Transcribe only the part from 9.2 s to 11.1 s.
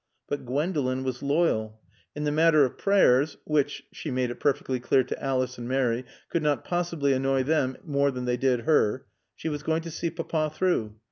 she was going to see Papa through.